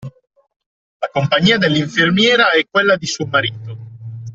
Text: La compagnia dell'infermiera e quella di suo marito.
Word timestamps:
La 0.99 1.09
compagnia 1.13 1.59
dell'infermiera 1.59 2.53
e 2.53 2.65
quella 2.67 2.95
di 2.97 3.05
suo 3.05 3.27
marito. 3.27 3.77